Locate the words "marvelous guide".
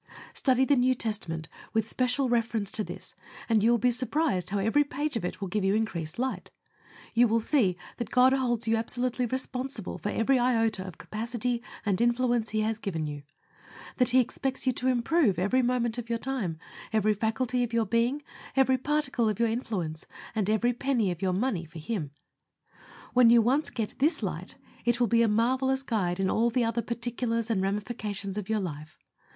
25.27-26.19